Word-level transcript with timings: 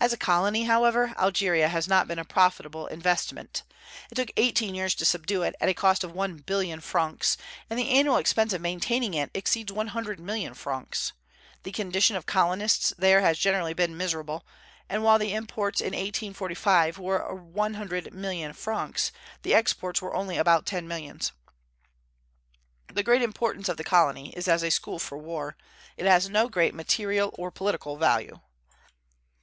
As 0.00 0.12
a 0.12 0.18
colony, 0.18 0.64
however, 0.64 1.14
Algeria 1.16 1.68
has 1.68 1.88
not 1.88 2.06
been 2.06 2.18
a 2.18 2.26
profitable 2.26 2.88
investment. 2.88 3.62
It 4.10 4.16
took 4.16 4.30
eighteen 4.36 4.74
years 4.74 4.94
to 4.96 5.06
subdue 5.06 5.44
it, 5.44 5.54
at 5.62 5.70
a 5.70 5.72
cost 5.72 6.04
of 6.04 6.12
one 6.12 6.36
billion 6.36 6.80
francs, 6.82 7.38
and 7.70 7.78
the 7.78 7.88
annual 7.88 8.18
expense 8.18 8.52
of 8.52 8.60
maintaining 8.60 9.14
it 9.14 9.30
exceeds 9.32 9.72
one 9.72 9.86
hundred 9.86 10.20
million 10.20 10.52
francs. 10.52 11.14
The 11.62 11.72
condition 11.72 12.16
of 12.16 12.26
colonists 12.26 12.92
there 12.98 13.22
has 13.22 13.38
generally 13.38 13.72
been 13.72 13.96
miserable; 13.96 14.44
and 14.90 15.02
while 15.02 15.18
the 15.18 15.32
imports 15.32 15.80
in 15.80 15.94
1845 15.94 16.98
were 16.98 17.34
one 17.34 17.72
hundred 17.80 18.12
million 18.12 18.52
francs, 18.52 19.10
the 19.40 19.54
exports 19.54 20.02
were 20.02 20.14
only 20.14 20.36
about 20.36 20.66
ten 20.66 20.86
millions. 20.86 21.32
The 22.92 23.02
great 23.02 23.22
importance 23.22 23.70
of 23.70 23.78
the 23.78 23.84
colony 23.84 24.34
is 24.36 24.48
as 24.48 24.62
a 24.62 24.70
school 24.70 24.98
for 24.98 25.16
war; 25.16 25.56
it 25.96 26.04
has 26.04 26.28
no 26.28 26.50
great 26.50 26.74
material 26.74 27.30
or 27.38 27.50
political 27.50 27.96
value. 27.96 28.40